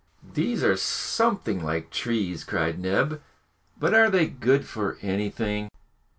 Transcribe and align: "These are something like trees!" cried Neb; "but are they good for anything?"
"These 0.33 0.63
are 0.63 0.77
something 0.77 1.63
like 1.63 1.91
trees!" 1.91 2.43
cried 2.43 2.79
Neb; 2.79 3.21
"but 3.77 3.93
are 3.93 4.09
they 4.09 4.25
good 4.25 4.65
for 4.65 4.97
anything?" 5.03 5.69